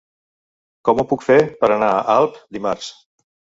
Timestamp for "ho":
1.01-1.05